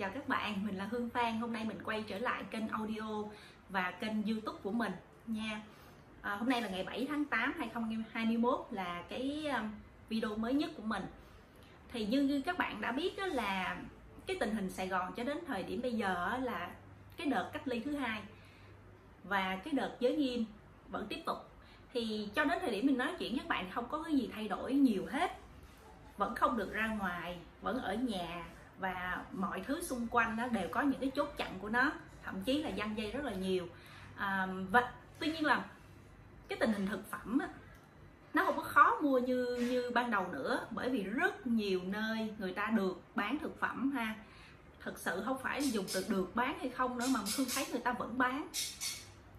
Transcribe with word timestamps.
chào 0.00 0.10
các 0.14 0.28
bạn, 0.28 0.66
mình 0.66 0.76
là 0.76 0.84
Hương 0.90 1.10
Phan. 1.10 1.40
Hôm 1.40 1.52
nay 1.52 1.64
mình 1.64 1.78
quay 1.84 2.04
trở 2.08 2.18
lại 2.18 2.44
kênh 2.50 2.68
audio 2.68 3.24
và 3.68 3.90
kênh 3.90 4.22
YouTube 4.22 4.58
của 4.62 4.70
mình 4.70 4.92
nha. 5.26 5.62
À, 6.22 6.34
hôm 6.34 6.48
nay 6.48 6.62
là 6.62 6.68
ngày 6.68 6.84
7 6.84 7.06
tháng 7.08 7.24
8 7.24 7.54
2021 7.58 8.66
là 8.70 9.02
cái 9.08 9.46
um, 9.46 9.70
video 10.08 10.36
mới 10.36 10.54
nhất 10.54 10.70
của 10.76 10.82
mình. 10.82 11.02
Thì 11.92 12.06
như, 12.06 12.22
như 12.22 12.40
các 12.40 12.58
bạn 12.58 12.80
đã 12.80 12.92
biết 12.92 13.18
đó 13.18 13.26
là 13.26 13.76
cái 14.26 14.36
tình 14.40 14.54
hình 14.54 14.70
Sài 14.70 14.88
Gòn 14.88 15.12
cho 15.16 15.24
đến 15.24 15.38
thời 15.46 15.62
điểm 15.62 15.82
bây 15.82 15.92
giờ 15.92 16.38
là 16.42 16.70
cái 17.16 17.26
đợt 17.26 17.50
cách 17.52 17.68
ly 17.68 17.80
thứ 17.80 17.96
hai 17.96 18.22
và 19.24 19.56
cái 19.64 19.74
đợt 19.74 19.96
giới 20.00 20.16
nghiêm 20.16 20.44
vẫn 20.88 21.06
tiếp 21.08 21.22
tục. 21.26 21.38
Thì 21.92 22.28
cho 22.34 22.44
đến 22.44 22.58
thời 22.60 22.70
điểm 22.70 22.86
mình 22.86 22.98
nói 22.98 23.14
chuyện 23.18 23.32
với 23.32 23.38
các 23.38 23.48
bạn 23.48 23.70
không 23.70 23.88
có 23.88 24.02
cái 24.02 24.14
gì 24.14 24.30
thay 24.34 24.48
đổi 24.48 24.72
nhiều 24.72 25.06
hết 25.10 25.38
vẫn 26.16 26.34
không 26.34 26.56
được 26.56 26.72
ra 26.72 26.86
ngoài 26.86 27.38
vẫn 27.62 27.82
ở 27.82 27.94
nhà 27.94 28.44
và 28.80 29.24
mọi 29.32 29.60
thứ 29.60 29.82
xung 29.82 30.06
quanh 30.10 30.36
nó 30.36 30.48
đều 30.48 30.68
có 30.70 30.80
những 30.80 31.00
cái 31.00 31.10
chốt 31.14 31.28
chặn 31.36 31.58
của 31.58 31.68
nó 31.68 31.92
thậm 32.24 32.42
chí 32.44 32.62
là 32.62 32.70
dăng 32.78 32.96
dây 32.96 33.10
rất 33.10 33.24
là 33.24 33.32
nhiều. 33.32 33.66
À, 34.16 34.48
và 34.70 34.92
tuy 35.18 35.32
nhiên 35.32 35.44
là 35.44 35.64
cái 36.48 36.58
tình 36.60 36.72
hình 36.72 36.86
thực 36.86 37.10
phẩm 37.10 37.38
á, 37.38 37.48
nó 38.34 38.44
không 38.44 38.56
có 38.56 38.62
khó 38.62 38.98
mua 39.02 39.18
như 39.18 39.56
như 39.70 39.90
ban 39.94 40.10
đầu 40.10 40.28
nữa 40.32 40.66
bởi 40.70 40.90
vì 40.90 41.02
rất 41.02 41.46
nhiều 41.46 41.80
nơi 41.84 42.34
người 42.38 42.52
ta 42.52 42.66
được 42.66 43.00
bán 43.14 43.38
thực 43.38 43.60
phẩm 43.60 43.90
ha. 43.90 44.14
Thực 44.80 44.98
sự 44.98 45.22
không 45.24 45.38
phải 45.42 45.70
dùng 45.70 45.84
từ 45.94 46.04
được 46.08 46.36
bán 46.36 46.58
hay 46.58 46.68
không 46.68 46.98
nữa 46.98 47.06
mà 47.14 47.20
phương 47.36 47.46
thấy 47.54 47.66
người 47.70 47.80
ta 47.80 47.92
vẫn 47.92 48.18
bán. 48.18 48.48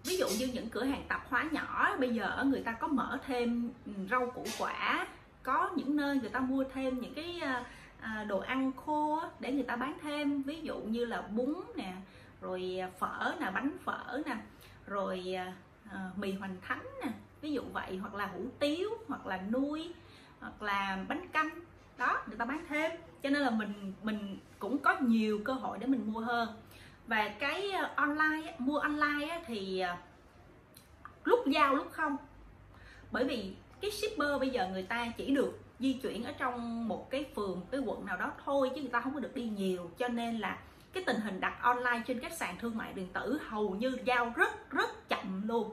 Ví 0.04 0.18
dụ 0.18 0.28
như 0.40 0.48
những 0.54 0.70
cửa 0.70 0.84
hàng 0.84 1.06
tạp 1.08 1.30
hóa 1.30 1.50
nhỏ 1.52 1.96
bây 2.00 2.10
giờ 2.10 2.44
người 2.46 2.62
ta 2.62 2.72
có 2.72 2.88
mở 2.88 3.20
thêm 3.28 3.72
rau 4.12 4.32
củ 4.32 4.46
quả 4.60 5.08
có 5.44 5.70
những 5.76 5.96
nơi 5.96 6.18
người 6.18 6.30
ta 6.30 6.40
mua 6.40 6.64
thêm 6.74 7.00
những 7.00 7.14
cái 7.14 7.40
à, 7.44 7.66
à, 8.02 8.26
đồ 8.28 8.40
ăn 8.40 8.72
khô 8.86 9.22
để 9.40 9.52
người 9.52 9.64
ta 9.64 9.76
bán 9.76 9.98
thêm. 10.02 10.44
Ví 10.44 10.62
dụ 10.62 10.80
như 10.80 11.06
là 11.06 11.22
bún 11.22 11.56
nè 11.76 11.94
rồi 12.42 12.78
à, 12.82 12.90
phở 13.00 13.34
nè 13.40 13.52
bánh 13.52 13.78
phở 13.84 14.22
nè 14.26 14.36
rồi 14.88 15.34
à, 15.38 15.54
à, 15.92 16.12
mì 16.16 16.34
hoành 16.34 16.56
thánh 16.62 16.86
nè 17.04 17.12
ví 17.42 17.52
dụ 17.52 17.62
vậy. 17.74 17.98
Hoặc 17.98 18.14
là 18.14 18.26
hủ 18.26 18.46
tiếu 18.60 18.90
hoặc 19.08 19.26
là 19.26 19.42
nuôi 19.52 19.94
hoặc 20.40 20.62
là 20.62 21.06
bánh 21.08 21.28
canh. 21.28 21.50
Đó 21.98 22.24
người 22.28 22.38
ta 22.38 22.46
bán 22.46 22.66
thêm. 22.70 22.92
Cho 23.24 23.30
nên 23.30 23.42
là 23.42 23.50
mình 23.50 23.94
mình 24.04 24.38
cũng 24.60 24.78
có 24.78 24.98
nhiều 25.00 25.42
cơ 25.46 25.54
hội 25.54 25.78
để 25.80 25.88
mình 25.88 26.14
mua 26.14 26.20
hơn. 26.20 26.50
Và 27.08 27.28
cái 27.40 27.72
à, 27.72 27.92
online 27.96 28.56
mua 28.58 28.78
online 28.78 29.44
thì 29.46 29.84
lúc 31.24 31.48
giao 31.48 31.76
lúc 31.76 31.92
không. 31.92 32.18
Bởi 33.12 33.26
vì 33.26 33.54
cái 33.82 33.92
shipper 33.92 34.40
bây 34.40 34.50
giờ 34.50 34.70
người 34.72 34.84
ta 34.84 35.08
chỉ 35.18 35.36
được 35.36 35.60
di 35.82 35.94
chuyển 35.94 36.24
ở 36.24 36.32
trong 36.32 36.88
một 36.88 37.10
cái 37.10 37.26
phường 37.36 37.60
một 37.60 37.66
cái 37.72 37.82
quận 37.86 38.06
nào 38.06 38.18
đó 38.18 38.32
thôi 38.46 38.72
chứ 38.76 38.82
người 38.82 38.90
ta 38.90 39.02
không 39.02 39.14
có 39.14 39.20
được 39.20 39.36
đi 39.36 39.44
nhiều. 39.44 39.92
Cho 39.98 40.08
nên 40.08 40.40
là 40.40 40.58
cái 40.94 41.04
tình 41.08 41.20
hình 41.20 41.40
đặt 41.40 41.62
online 41.62 42.02
trên 42.08 42.20
các 42.20 42.34
sàn 42.34 42.58
thương 42.60 42.78
mại 42.78 42.94
điện 42.94 43.08
tử 43.14 43.40
hầu 43.48 43.70
như 43.70 43.98
giao 44.06 44.34
rất 44.36 44.72
rất 44.72 45.10
chậm 45.10 45.48
luôn. 45.48 45.70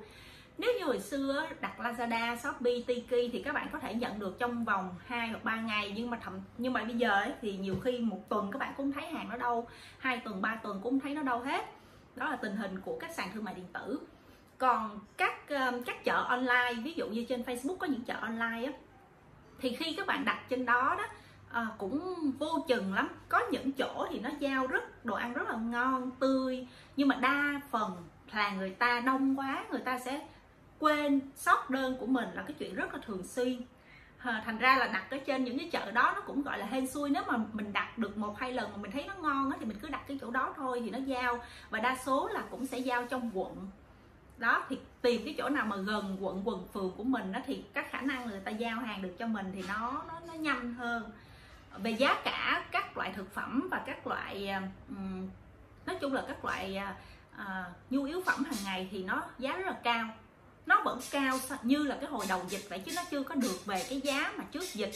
Nếu 0.59 0.73
như 0.79 0.85
hồi 0.85 1.01
xưa 1.01 1.49
đặt 1.61 1.79
Lazada, 1.79 2.37
Shopee, 2.37 2.81
Tiki 2.87 3.33
thì 3.33 3.43
các 3.45 3.55
bạn 3.55 3.69
có 3.73 3.79
thể 3.79 3.95
nhận 3.95 4.19
được 4.19 4.39
trong 4.39 4.65
vòng 4.65 4.95
2 5.07 5.29
hoặc 5.29 5.45
3 5.45 5.61
ngày. 5.61 5.93
Nhưng 5.97 6.11
mà 6.11 6.19
thậm 6.23 6.41
nhưng 6.59 6.73
mà 6.73 6.85
bây 6.85 6.95
giờ 6.95 7.11
ấy, 7.11 7.33
thì 7.43 7.57
nhiều 7.57 7.77
khi 7.85 7.99
một 7.99 8.29
tuần 8.29 8.51
các 8.53 8.59
bạn 8.59 8.75
cũng 8.77 8.93
thấy 8.93 9.07
hàng 9.07 9.29
nó 9.29 9.37
đâu, 9.37 9.67
hai 9.99 10.21
tuần, 10.25 10.43
ba 10.43 10.61
tuần 10.63 10.81
cũng 10.83 11.01
thấy 11.01 11.15
nó 11.15 11.23
đâu 11.23 11.41
hết. 11.41 11.65
Đó 12.17 12.31
là 12.31 12.37
tình 12.37 12.57
hình 12.57 12.81
của 12.81 12.99
các 13.01 13.11
sàn 13.15 13.31
thương 13.35 13.45
mại 13.45 13.55
điện 13.55 13.67
tử. 13.73 14.01
Còn 14.59 15.01
các 15.17 15.35
các 15.87 16.05
chợ 16.05 16.25
online 16.29 16.75
ví 16.85 16.93
dụ 16.93 17.09
như 17.09 17.25
trên 17.25 17.43
Facebook 17.43 17.77
có 17.77 17.87
những 17.87 18.05
chợ 18.05 18.15
online 18.21 18.67
á 18.67 18.73
thì 19.61 19.75
khi 19.75 19.95
các 19.97 20.07
bạn 20.07 20.25
đặt 20.25 20.41
trên 20.49 20.65
đó 20.65 20.95
đó 20.99 21.05
à, 21.53 21.67
cũng 21.79 22.15
vô 22.39 22.65
chừng 22.69 22.95
lắm. 22.95 23.09
Có 23.29 23.41
những 23.51 23.73
chỗ 23.73 24.07
thì 24.11 24.21
nó 24.21 24.31
giao 24.39 24.67
rất 24.67 25.05
đồ 25.05 25.15
ăn 25.15 25.33
rất 25.33 25.49
là 25.49 25.57
ngon 25.57 26.11
tươi. 26.11 26.67
Nhưng 26.97 27.09
mà 27.09 27.15
đa 27.15 27.61
phần 27.71 27.97
là 28.33 28.51
người 28.51 28.71
ta 28.71 29.01
đông 29.01 29.39
quá 29.39 29.65
người 29.71 29.81
ta 29.81 29.99
sẽ 29.99 30.27
quên 30.79 31.21
sót 31.37 31.71
đơn 31.71 31.97
của 32.01 32.07
mình 32.07 32.29
là 32.35 32.43
cái 32.43 32.53
chuyện 32.59 32.75
rất 32.75 32.95
là 32.95 33.01
thường 33.07 33.23
xuyên. 33.27 33.63
À, 34.19 34.43
thành 34.45 34.59
ra 34.59 34.77
là 34.77 34.87
đặt 34.87 35.11
ở 35.11 35.19
trên 35.19 35.45
những 35.45 35.59
cái 35.59 35.69
chợ 35.73 35.91
đó 35.91 36.13
nó 36.15 36.21
cũng 36.21 36.43
gọi 36.43 36.59
là 36.59 36.67
hên 36.67 36.87
xui. 36.87 37.11
Nếu 37.11 37.23
mà 37.27 37.39
mình 37.53 37.73
đặt 37.73 37.99
được 37.99 38.19
một 38.19 38.39
hai 38.39 38.53
lần 38.53 38.71
mà 38.71 38.77
mình 38.77 38.91
thấy 38.91 39.05
nó 39.09 39.15
ngon 39.15 39.51
á, 39.51 39.57
thì 39.61 39.67
mình 39.67 39.79
cứ 39.83 39.89
đặt 39.89 40.03
cái 40.09 40.19
chỗ 40.21 40.31
đó 40.31 40.55
thôi 40.57 40.81
thì 40.85 40.91
nó 40.91 40.99
giao. 40.99 41.43
Và 41.71 41.81
đa 41.81 41.97
số 42.07 42.29
là 42.29 42.43
cũng 42.51 42.67
sẽ 42.67 42.79
giao 42.79 43.07
trong 43.07 43.31
quận. 43.35 43.69
Đó 44.39 44.65
thì 44.69 44.79
tìm 45.03 45.25
cái 45.25 45.35
chỗ 45.39 45.49
nào 45.49 45.67
mà 45.67 45.77
gần 45.77 46.17
quận 46.21 46.43
quần 46.45 46.69
phường 46.73 46.93
của 46.97 47.05
mình 47.05 47.33
đó 47.33 47.41
thì 47.47 47.65
các 47.75 47.91
khả 47.91 48.01
năng 48.01 48.27
người 48.27 48.41
ta 48.41 48.51
giao 48.51 48.81
hàng 48.81 49.03
được 49.03 49.15
cho 49.19 49.27
mình 49.27 49.53
thì 49.55 49.63
nó 49.69 50.03
nó, 50.09 50.21
nó 50.27 50.35
nhanh 50.35 50.75
hơn. 50.75 51.11
Về 51.83 51.91
giá 51.91 52.15
cả 52.25 52.65
các 52.71 52.97
loại 52.97 53.13
thực 53.17 53.35
phẩm 53.35 53.69
và 53.71 53.83
các 53.87 54.07
loại 54.07 54.49
um, 54.89 55.29
nói 55.87 55.97
chung 56.01 56.13
là 56.13 56.25
các 56.29 56.45
loại 56.45 56.81
uh, 57.35 57.47
nhu 57.91 58.05
yếu 58.05 58.23
phẩm 58.27 58.45
hàng 58.45 58.65
ngày 58.65 58.89
thì 58.91 59.05
nó 59.05 59.23
giá 59.39 59.57
rất 59.57 59.67
là 59.67 59.77
cao. 59.83 60.09
Nó 60.67 60.83
vẫn 60.85 61.01
cao 61.11 61.39
như 61.63 61.83
là 61.83 61.97
cái 62.01 62.11
hồi 62.11 62.27
đầu 62.29 62.45
dịch 62.49 62.67
vậy 62.69 62.79
chứ 62.79 62.93
nó 62.97 63.03
chưa 63.11 63.23
có 63.23 63.35
được 63.35 63.67
về 63.67 63.87
cái 63.89 64.01
giá 64.01 64.33
mà 64.37 64.45
trước 64.53 64.65
dịch. 64.75 64.93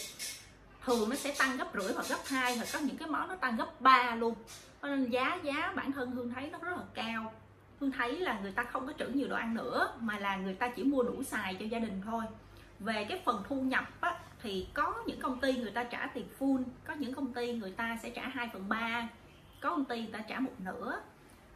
Thường 0.84 1.10
nó 1.10 1.16
sẽ 1.16 1.34
tăng 1.38 1.56
gấp 1.56 1.68
rưỡi 1.74 1.92
hoặc 1.92 2.08
gấp 2.08 2.18
hai 2.26 2.56
hoặc 2.56 2.68
có 2.72 2.78
những 2.78 2.96
cái 2.96 3.08
món 3.08 3.28
nó 3.28 3.34
tăng 3.36 3.56
gấp 3.56 3.80
ba 3.80 4.14
luôn. 4.14 4.34
Nên 4.82 5.10
giá 5.10 5.38
giá 5.42 5.72
bản 5.76 5.92
thân 5.92 6.10
hương 6.10 6.34
thấy 6.34 6.50
nó 6.50 6.58
rất 6.58 6.76
là 6.76 6.84
cao. 6.94 7.32
Hương 7.82 7.92
thấy 7.92 8.16
là 8.16 8.38
người 8.42 8.52
ta 8.52 8.64
không 8.64 8.86
có 8.86 8.92
trữ 8.98 9.08
nhiều 9.08 9.28
đồ 9.28 9.36
ăn 9.36 9.54
nữa 9.54 9.92
mà 10.00 10.18
là 10.18 10.36
người 10.36 10.54
ta 10.54 10.68
chỉ 10.68 10.84
mua 10.84 11.02
đủ 11.02 11.22
xài 11.22 11.54
cho 11.54 11.64
gia 11.64 11.78
đình 11.78 12.00
thôi. 12.04 12.24
Về 12.78 13.06
cái 13.08 13.22
phần 13.24 13.42
thu 13.48 13.62
nhập 13.62 13.84
á, 14.00 14.18
thì 14.42 14.66
có 14.74 14.94
những 15.06 15.20
công 15.20 15.40
ty 15.40 15.56
người 15.56 15.70
ta 15.70 15.84
trả 15.84 16.06
tiền 16.06 16.26
full 16.38 16.62
có 16.84 16.94
những 16.94 17.14
công 17.14 17.32
ty 17.32 17.52
người 17.52 17.70
ta 17.70 17.98
sẽ 18.02 18.10
trả 18.10 18.28
2 18.28 18.48
phần 18.52 18.68
3 18.68 19.08
có 19.60 19.70
công 19.70 19.84
ty 19.84 20.00
người 20.00 20.12
ta 20.12 20.18
trả 20.28 20.40
một 20.40 20.52
nửa. 20.58 21.00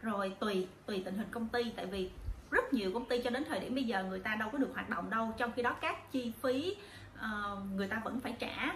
Rồi 0.03 0.37
tùy 0.41 0.69
tùy 0.87 1.03
tình 1.05 1.15
hình 1.15 1.29
công 1.31 1.49
ty 1.49 1.73
tại 1.77 1.87
vì 1.87 2.11
rất 2.51 2.73
nhiều 2.73 2.91
công 2.95 3.09
ty 3.09 3.23
cho 3.23 3.31
đến 3.31 3.45
thời 3.49 3.61
điểm 3.61 3.75
bây 3.75 3.85
giờ 3.85 4.05
người 4.05 4.21
ta 4.21 4.35
đâu 4.35 4.49
có 4.53 4.59
được 4.59 4.71
hoạt 4.75 4.91
động 4.91 5.11
đâu 5.11 5.35
trong 5.37 5.53
khi 5.57 5.63
đó 5.63 5.77
các 5.81 6.13
chi 6.13 6.33
phí 6.43 6.77
uh, 7.15 7.59
người 7.75 7.89
ta 7.89 8.01
vẫn 8.05 8.21
phải 8.21 8.37
trả. 8.39 8.75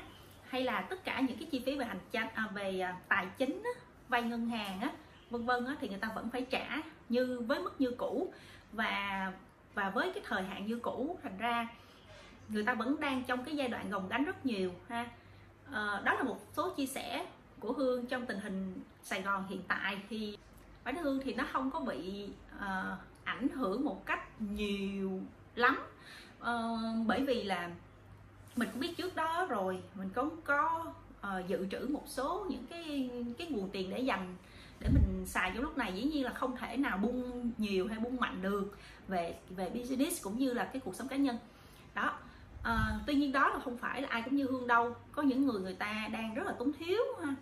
Hay 0.49 0.65
là 0.65 0.81
tất 0.81 1.05
cả 1.05 1.21
những 1.21 1.39
cái 1.39 1.49
chi 1.50 1.62
phí 1.66 1.78
về 1.78 1.84
hành 1.84 2.00
chánh 2.12 2.28
à, 2.34 2.49
về 2.55 2.81
à, 2.81 2.97
tài 3.09 3.27
chính 3.39 3.62
á, 3.65 3.81
vay 4.09 4.22
ngân 4.22 4.49
hàng 4.49 4.81
á 4.81 4.91
vân 5.31 5.47
vân 5.47 5.66
á, 5.66 5.77
thì 5.81 5.89
người 5.89 5.99
ta 5.99 6.09
vẫn 6.15 6.31
phải 6.31 6.47
trả 6.50 6.83
như 7.10 7.41
với 7.47 7.60
mức 7.60 7.81
như 7.81 7.91
cũ 7.98 8.32
và 8.72 9.32
và 9.75 9.91
với 9.91 10.10
cái 10.15 10.22
thời 10.26 10.43
hạn 10.43 10.66
như 10.66 10.78
cũ 10.82 11.19
thành 11.22 11.38
ra 11.38 11.69
người 12.48 12.62
ta 12.62 12.75
vẫn 12.75 13.00
đang 13.00 13.25
trong 13.25 13.44
cái 13.44 13.56
giai 13.56 13.69
đoạn 13.69 13.91
gồng 13.91 14.09
gánh 14.09 14.25
rất 14.25 14.47
nhiều 14.47 14.72
ha. 14.88 15.09
À, 15.72 16.03
đó 16.04 16.15
là 16.15 16.22
một 16.22 16.38
số 16.53 16.71
chia 16.71 16.87
sẻ 16.87 17.26
của 17.60 17.72
hương 17.72 18.06
trong 18.06 18.26
tình 18.26 18.41
hình 18.41 18.81
sài 19.03 19.22
gòn 19.22 19.47
hiện 19.48 19.62
tại. 19.69 19.98
Thì 20.09 20.38
bản 20.84 20.94
thân 20.94 21.04
hương 21.04 21.21
thì 21.25 21.34
nó 21.34 21.44
không 21.53 21.71
có 21.71 21.81
bị 21.81 22.28
uh, 22.56 22.98
ảnh 23.25 23.48
hưởng 23.48 23.84
một 23.84 24.06
cách 24.06 24.41
nhiều 24.41 25.21
lắm. 25.54 25.78
Uh, 26.41 27.06
bởi 27.06 27.25
vì 27.25 27.42
là 27.42 27.71
mình 28.56 28.69
cũng 28.72 28.81
biết 28.81 28.97
trước 28.97 29.16
đó 29.16 29.47
rồi 29.50 29.82
mình 29.94 30.09
cũng 30.15 30.41
có 30.44 30.84
uh, 31.21 31.48
dự 31.48 31.66
trữ 31.71 31.87
một 31.91 32.04
số 32.06 32.47
những 32.50 32.66
cái 32.66 33.10
cái 33.38 33.47
nguồn 33.50 33.69
tiền 33.71 33.91
để 33.91 34.00
dành 34.00 34.37
để 34.80 34.88
mình 34.88 35.26
xài 35.26 35.50
trong 35.54 35.62
lúc 35.62 35.78
này. 35.78 35.92
Dĩ 35.92 36.02
nhiên 36.02 36.24
là 36.24 36.32
không 36.32 36.56
thể 36.56 36.76
nào 36.76 36.98
bung 36.98 37.50
nhiều 37.58 37.88
hay 37.88 37.98
bung 37.98 38.16
mạnh 38.16 38.42
được 38.42 38.76
về 39.08 39.34
về 39.48 39.70
business 39.70 40.24
cũng 40.24 40.38
như 40.38 40.52
là 40.52 40.64
cái 40.64 40.80
cuộc 40.84 40.94
sống 40.94 41.08
cá 41.08 41.16
nhân. 41.16 41.38
Đó. 41.94 42.18
À, 42.62 42.98
tuy 43.06 43.14
nhiên 43.14 43.32
đó 43.32 43.48
là 43.48 43.60
không 43.64 43.78
phải 43.78 44.02
là 44.02 44.08
ai 44.08 44.22
cũng 44.22 44.36
như 44.36 44.46
hương 44.46 44.66
đâu. 44.66 44.96
Có 45.12 45.22
những 45.22 45.46
người 45.46 45.60
người 45.60 45.74
ta 45.74 46.08
đang 46.12 46.34
rất 46.34 46.46
là 46.46 46.52
túng 46.52 46.72
thiếu 46.72 47.02
ha. 47.22 47.34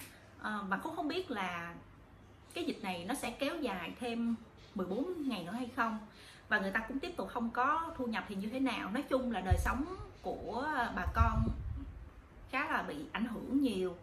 À, 0.43 0.59
và 0.69 0.77
cũng 0.77 0.97
không 0.97 1.09
biết 1.09 1.31
là 1.31 1.75
cái 2.55 2.65
dịch 2.65 2.83
này 2.83 3.05
nó 3.05 3.15
sẽ 3.15 3.31
kéo 3.31 3.57
dài 3.57 3.93
thêm 4.01 4.35
14 4.75 5.29
ngày 5.29 5.45
nữa 5.45 5.53
hay 5.53 5.69
không. 5.77 5.99
Và 6.49 6.59
người 6.59 6.71
ta 6.71 6.81
cũng 6.89 6.99
tiếp 6.99 7.17
tục 7.17 7.29
không 7.29 7.51
có 7.51 7.93
thu 7.97 8.07
nhập 8.07 8.25
thì 8.29 8.35
như 8.35 8.49
thế 8.49 8.61
nào. 8.61 8.91
Nói 8.91 9.03
chung 9.03 9.33
là 9.33 9.41
đời 9.41 9.57
sống 9.59 9.85
của 10.23 10.69
bà 10.97 11.07
con 11.15 11.49
khá 12.51 12.69
là 12.69 12.83
bị 12.83 12.97
ảnh 13.13 13.25
hưởng 13.25 13.61
nhiều. 13.63 13.97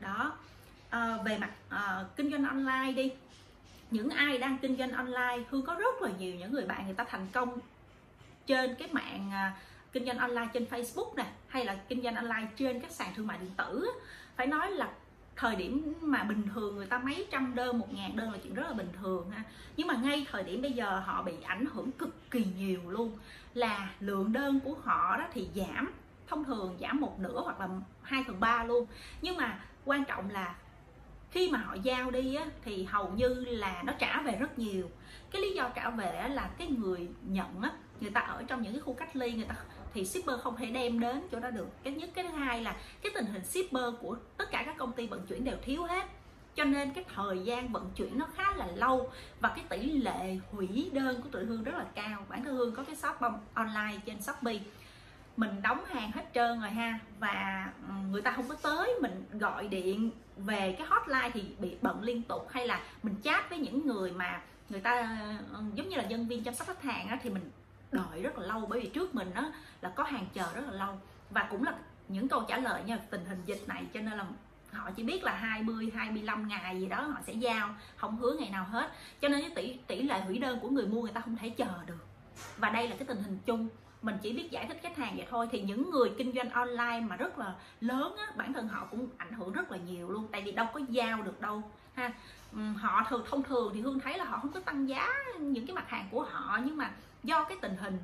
Đó 0.00 0.32
à, 0.94 1.18
về 1.24 1.38
mặt 1.38 1.50
à, 1.68 2.04
kinh 2.16 2.30
doanh 2.30 2.44
online 2.44 2.92
đi. 2.92 3.12
Những 3.90 4.10
ai 4.10 4.38
đang 4.38 4.58
kinh 4.58 4.76
doanh 4.76 4.92
online 4.92 5.44
hương 5.50 5.66
có 5.66 5.74
rất 5.74 6.02
là 6.02 6.10
nhiều 6.18 6.34
những 6.34 6.52
người 6.52 6.64
bạn 6.64 6.84
người 6.84 6.94
ta 6.94 7.04
thành 7.04 7.26
công 7.32 7.58
trên 8.46 8.74
cái 8.74 8.88
mạng 8.92 9.30
à, 9.32 9.56
kinh 9.92 10.06
doanh 10.06 10.18
online 10.18 10.48
trên 10.52 10.64
Facebook 10.64 11.14
nè 11.16 11.26
hay 11.48 11.64
là 11.64 11.76
kinh 11.88 12.02
doanh 12.02 12.14
online 12.14 12.46
trên 12.56 12.80
các 12.80 12.90
sàn 12.90 13.12
thương 13.16 13.26
mại 13.26 13.38
điện 13.38 13.50
tử 13.56 13.90
phải 14.36 14.46
nói 14.46 14.70
là 14.70 14.88
thời 15.36 15.56
điểm 15.56 15.94
mà 16.00 16.24
bình 16.24 16.42
thường 16.54 16.76
người 16.76 16.86
ta 16.86 16.98
mấy 16.98 17.26
trăm 17.30 17.54
đơn 17.54 17.78
một 17.78 17.94
ngàn 17.94 18.16
đơn 18.16 18.32
là 18.32 18.38
chuyện 18.42 18.54
rất 18.54 18.66
là 18.66 18.72
bình 18.72 18.92
thường 19.02 19.30
ha. 19.30 19.42
Nhưng 19.76 19.86
mà 19.86 19.94
ngay 19.94 20.26
thời 20.30 20.42
điểm 20.42 20.62
bây 20.62 20.72
giờ 20.72 21.02
họ 21.06 21.22
bị 21.22 21.32
ảnh 21.44 21.64
hưởng 21.72 21.92
cực 21.92 22.30
kỳ 22.30 22.44
nhiều 22.56 22.90
luôn. 22.90 23.18
Là 23.54 23.90
lượng 24.00 24.32
đơn 24.32 24.60
của 24.60 24.74
họ 24.84 25.16
đó 25.16 25.24
thì 25.32 25.48
giảm 25.54 25.92
thông 26.26 26.44
thường 26.44 26.76
giảm 26.80 27.00
một 27.00 27.18
nửa 27.18 27.40
hoặc 27.40 27.60
là 27.60 27.68
hai 28.02 28.24
phần 28.26 28.40
ba 28.40 28.64
luôn. 28.64 28.86
Nhưng 29.22 29.36
mà 29.36 29.60
quan 29.84 30.04
trọng 30.04 30.30
là 30.30 30.54
khi 31.34 31.50
mà 31.50 31.58
họ 31.58 31.76
giao 31.82 32.10
đi 32.10 32.34
á, 32.34 32.46
thì 32.64 32.84
hầu 32.84 33.08
như 33.08 33.28
là 33.28 33.82
nó 33.84 33.92
trả 33.98 34.22
về 34.22 34.36
rất 34.40 34.58
nhiều. 34.58 34.90
Cái 35.30 35.42
lý 35.42 35.54
do 35.54 35.68
trả 35.74 35.90
về 35.90 36.28
là 36.28 36.50
cái 36.58 36.68
người 36.68 37.08
nhận 37.22 37.62
á, 37.62 37.70
người 38.00 38.10
ta 38.10 38.20
ở 38.20 38.42
trong 38.46 38.62
những 38.62 38.72
cái 38.72 38.80
khu 38.80 38.94
cách 38.94 39.16
ly 39.16 39.32
người 39.32 39.44
ta 39.44 39.54
thì 39.94 40.04
shipper 40.04 40.40
không 40.40 40.56
thể 40.56 40.66
đem 40.66 41.00
đến 41.00 41.22
chỗ 41.32 41.40
đó 41.40 41.50
được. 41.50 41.68
Cái 41.82 41.92
nhất 41.92 42.10
cái 42.14 42.24
thứ 42.24 42.30
hai 42.30 42.62
là 42.62 42.76
cái 43.02 43.12
tình 43.14 43.26
hình 43.26 43.44
shipper 43.44 43.84
của 44.00 44.16
tất 44.36 44.50
cả 44.50 44.62
các 44.66 44.76
công 44.78 44.92
ty 44.92 45.06
vận 45.06 45.26
chuyển 45.26 45.44
đều 45.44 45.56
thiếu 45.62 45.84
hết. 45.84 46.06
Cho 46.54 46.64
nên 46.64 46.90
cái 46.90 47.04
thời 47.14 47.38
gian 47.38 47.72
vận 47.72 47.90
chuyển 47.96 48.18
nó 48.18 48.26
khá 48.36 48.56
là 48.56 48.66
lâu 48.66 49.10
và 49.40 49.48
cái 49.48 49.64
tỷ 49.68 49.90
lệ 49.90 50.38
hủy 50.50 50.90
đơn 50.92 51.22
của 51.22 51.28
tụi 51.28 51.44
hương 51.44 51.64
rất 51.64 51.74
là 51.74 51.84
cao. 51.94 52.26
Bản 52.28 52.44
thân 52.44 52.56
hương 52.56 52.74
có 52.74 52.82
cái 52.82 52.96
shop 52.96 53.16
online 53.54 53.98
trên 54.06 54.22
shopee. 54.22 54.60
Mình 55.36 55.62
đóng 55.62 55.84
hàng 55.84 56.12
hết 56.12 56.24
trơn 56.34 56.60
rồi 56.60 56.70
ha 56.70 56.98
và 57.18 57.68
ừ, 57.88 57.94
người 58.10 58.22
ta 58.22 58.32
không 58.32 58.48
có 58.48 58.54
tới 58.54 58.94
mình 59.02 59.24
gọi 59.32 59.68
điện 59.68 60.10
về 60.36 60.74
cái 60.78 60.86
hotline 60.86 61.30
thì 61.34 61.44
bị 61.58 61.76
bận 61.82 62.02
liên 62.02 62.22
tục 62.22 62.48
hay 62.50 62.66
là 62.66 62.80
mình 63.02 63.14
chat 63.24 63.50
với 63.50 63.58
những 63.58 63.86
người 63.86 64.12
mà 64.12 64.42
người 64.68 64.80
ta 64.80 65.18
ờ, 65.52 65.62
giống 65.74 65.88
như 65.88 65.96
là 65.96 66.04
nhân 66.04 66.28
viên 66.28 66.44
chăm 66.44 66.54
sóc 66.54 66.66
khách 66.66 66.82
hàng 66.82 67.08
á, 67.08 67.18
thì 67.22 67.30
mình 67.30 67.50
đợi 67.92 68.22
rất 68.22 68.38
là 68.38 68.46
lâu. 68.46 68.66
Bởi 68.66 68.80
vì 68.80 68.88
trước 68.88 69.14
mình 69.14 69.30
á 69.34 69.52
là 69.80 69.88
có 69.88 70.04
hàng 70.04 70.26
chờ 70.34 70.46
rất 70.54 70.64
là 70.66 70.72
lâu. 70.72 70.98
Và 71.30 71.48
cũng 71.50 71.62
là 71.64 71.74
những 72.08 72.28
câu 72.28 72.42
trả 72.48 72.58
lời 72.58 72.82
nha 72.86 72.98
tình 73.10 73.24
hình 73.24 73.42
dịch 73.46 73.62
này 73.66 73.84
cho 73.94 74.00
nên 74.00 74.18
là 74.18 74.26
họ 74.72 74.90
chỉ 74.90 75.02
biết 75.02 75.24
là 75.24 75.32
20 75.32 75.90
25 75.94 76.48
ngày 76.48 76.80
gì 76.80 76.86
đó 76.86 77.02
họ 77.02 77.20
sẽ 77.26 77.32
giao 77.32 77.74
không 77.96 78.16
hứa 78.16 78.36
ngày 78.38 78.50
nào 78.50 78.64
hết. 78.64 78.92
Cho 79.20 79.28
nên 79.28 79.40
cái 79.40 79.50
tỷ 79.54 79.78
tỷ 79.86 80.02
lệ 80.02 80.20
hủy 80.20 80.38
đơn 80.38 80.58
của 80.60 80.68
người 80.68 80.86
mua 80.86 81.02
người 81.02 81.12
ta 81.12 81.20
không 81.20 81.36
thể 81.36 81.48
chờ 81.48 81.78
được. 81.86 82.06
Và 82.56 82.70
đây 82.70 82.88
là 82.88 82.96
cái 82.96 83.06
tình 83.06 83.22
hình 83.22 83.38
chung 83.46 83.68
mình 84.04 84.18
chỉ 84.22 84.32
biết 84.32 84.50
giải 84.50 84.66
thích 84.66 84.78
khách 84.82 84.96
hàng 84.96 85.16
vậy 85.16 85.26
thôi. 85.30 85.48
Thì 85.52 85.60
những 85.60 85.90
người 85.90 86.12
kinh 86.18 86.32
doanh 86.32 86.50
online 86.50 87.00
mà 87.00 87.16
rất 87.16 87.38
là 87.38 87.54
lớn 87.80 88.16
á, 88.18 88.32
bản 88.36 88.52
thân 88.52 88.68
họ 88.68 88.86
cũng 88.90 89.08
ảnh 89.16 89.32
hưởng 89.32 89.52
rất 89.52 89.72
là 89.72 89.78
nhiều 89.78 90.10
luôn. 90.10 90.28
Tại 90.32 90.42
vì 90.42 90.52
đâu 90.52 90.66
có 90.74 90.80
giao 90.88 91.22
được 91.22 91.40
đâu 91.40 91.62
ha. 91.94 92.12
Họ 92.76 93.04
thường 93.08 93.24
thông 93.30 93.42
thường 93.42 93.70
thì 93.74 93.80
hương 93.80 94.00
thấy 94.00 94.18
là 94.18 94.24
họ 94.24 94.38
không 94.38 94.52
có 94.52 94.60
tăng 94.60 94.88
giá 94.88 95.08
những 95.38 95.66
cái 95.66 95.74
mặt 95.74 95.88
hàng 95.88 96.08
của 96.10 96.22
họ. 96.22 96.60
Nhưng 96.64 96.76
mà 96.76 96.90
do 97.22 97.44
cái 97.44 97.58
tình 97.60 97.76
hình 97.76 97.98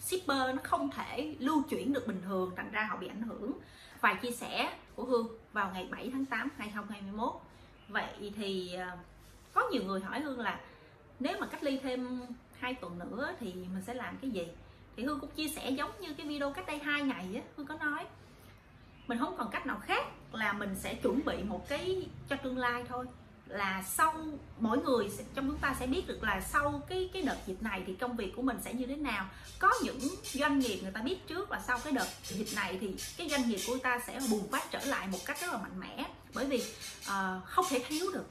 shipper 0.00 0.54
nó 0.54 0.62
không 0.62 0.90
thể 0.90 1.36
lưu 1.38 1.62
chuyển 1.62 1.92
được 1.92 2.06
bình 2.06 2.22
thường 2.24 2.52
thành 2.56 2.70
ra 2.70 2.84
họ 2.90 2.96
bị 2.96 3.08
ảnh 3.08 3.22
hưởng. 3.22 3.52
Vài 4.00 4.14
chia 4.14 4.30
sẻ 4.30 4.72
của 4.94 5.04
Hương 5.04 5.28
vào 5.52 5.70
ngày 5.74 5.88
7 5.90 6.10
tháng 6.12 6.24
8 6.24 6.48
2021 6.58 7.32
vậy 7.88 8.32
thì 8.36 8.74
ờ, 8.74 8.96
có 9.52 9.68
nhiều 9.70 9.82
người 9.82 10.00
hỏi 10.00 10.20
Hương 10.20 10.40
là 10.40 10.60
nếu 11.20 11.36
mà 11.40 11.46
cách 11.46 11.62
ly 11.62 11.78
thêm 11.82 12.20
hai 12.58 12.74
tuần 12.74 12.98
nữa 12.98 13.32
thì 13.40 13.54
mình 13.54 13.82
sẽ 13.86 13.94
làm 13.94 14.16
cái 14.16 14.30
gì? 14.30 14.46
Thì 14.96 15.04
Hương 15.04 15.20
cũng 15.20 15.30
chia 15.30 15.48
sẻ 15.48 15.70
giống 15.70 16.00
như 16.00 16.14
cái 16.14 16.26
video 16.26 16.52
cách 16.52 16.66
đây 16.66 16.78
hai 16.78 17.02
ngày 17.02 17.26
á 17.34 17.42
Hương 17.56 17.66
có 17.66 17.74
nói. 17.74 18.04
Mình 19.06 19.18
không 19.18 19.36
còn 19.38 19.50
cách 19.50 19.66
nào 19.66 19.80
khác 19.82 20.06
là 20.32 20.52
mình 20.52 20.76
sẽ 20.80 20.94
chuẩn 20.94 21.24
bị 21.24 21.42
một 21.42 21.68
cái 21.68 22.06
cho 22.28 22.36
tương 22.36 22.58
lai 22.58 22.84
thôi. 22.88 23.06
Là 23.46 23.82
sau 23.82 24.14
mỗi 24.58 24.78
người 24.78 25.10
trong 25.34 25.48
chúng 25.48 25.58
ta 25.58 25.76
sẽ 25.80 25.86
biết 25.86 26.06
được 26.06 26.22
là 26.22 26.40
sau 26.40 26.82
cái 26.88 27.10
cái 27.12 27.22
đợt 27.22 27.36
dịch 27.46 27.62
này 27.62 27.82
thì 27.86 27.94
công 27.94 28.16
việc 28.16 28.32
của 28.36 28.42
mình 28.42 28.56
sẽ 28.64 28.74
như 28.74 28.86
thế 28.86 28.96
nào. 28.96 29.26
Có 29.58 29.72
những 29.82 29.98
doanh 30.22 30.58
nghiệp 30.58 30.78
người 30.82 30.92
ta 30.92 31.02
biết 31.02 31.26
trước 31.26 31.50
là 31.50 31.60
sau 31.66 31.78
cái 31.84 31.92
đợt 31.92 32.06
dịch 32.24 32.56
này 32.56 32.78
thì 32.80 32.94
cái 33.16 33.28
doanh 33.28 33.48
nghiệp 33.48 33.60
của 33.66 33.78
ta 33.78 33.98
sẽ 34.06 34.20
bùng 34.30 34.50
phát 34.50 34.70
trở 34.70 34.84
lại 34.84 35.08
một 35.12 35.18
cách 35.24 35.40
rất 35.40 35.52
là 35.52 35.58
mạnh 35.58 35.80
mẽ. 35.80 36.04
Bởi 36.34 36.44
vì 36.46 36.64
uh, 37.00 37.44
không 37.44 37.64
thể 37.68 37.78
thiếu 37.88 38.10
được 38.12 38.26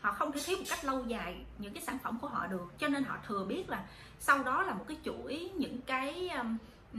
họ 0.00 0.12
không 0.12 0.32
thể 0.32 0.40
thiếu 0.44 0.56
một 0.58 0.64
cách 0.68 0.84
lâu 0.84 1.04
dài 1.04 1.36
những 1.58 1.74
cái 1.74 1.82
sản 1.82 1.98
phẩm 1.98 2.18
của 2.18 2.28
họ 2.28 2.46
được. 2.46 2.72
Cho 2.78 2.88
nên 2.88 3.04
họ 3.04 3.18
thừa 3.26 3.44
biết 3.44 3.70
là 3.70 3.84
sau 4.20 4.42
đó 4.42 4.62
là 4.62 4.74
một 4.74 4.84
cái 4.88 4.96
chuỗi 5.04 5.50
những 5.56 5.80
cái 5.82 6.28
um, 6.28 6.58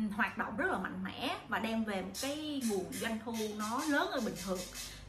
hoạt 0.10 0.38
động 0.38 0.58
rất 0.58 0.72
là 0.72 0.78
mạnh 0.78 1.04
mẽ 1.04 1.38
và 1.48 1.60
đem 1.60 1.84
về 1.84 2.02
một 2.02 2.12
cái 2.22 2.62
nguồn 2.70 2.94
doanh 2.94 3.20
thu 3.26 3.34
nó 3.58 3.82
lớn 3.90 4.08
hơn 4.12 4.26
bình 4.26 4.36
thường. 4.46 4.60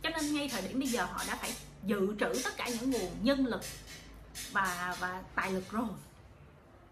Cho 0.03 0.11
nên 0.11 0.35
ngay 0.35 0.49
thời 0.49 0.63
điểm 0.63 0.79
bây 0.79 0.89
giờ 0.89 1.05
họ 1.05 1.21
đã 1.29 1.37
phải 1.37 1.51
dự 1.85 2.15
trữ 2.21 2.43
tất 2.45 2.57
cả 2.57 2.69
những 2.69 2.91
nguồn 2.91 3.11
nhân 3.23 3.47
lực 3.47 3.61
và 4.53 4.97
và 5.01 5.23
tài 5.35 5.53
lực 5.53 5.71
rồi. 5.71 5.89